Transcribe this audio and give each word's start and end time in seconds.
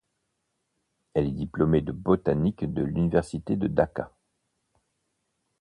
Elle 1.13 1.27
est 1.27 1.31
diplômée 1.31 1.81
de 1.81 1.91
botanique 1.91 2.65
de 2.73 2.81
l'université 2.81 3.55
de 3.55 3.67
Dacca. 3.67 4.11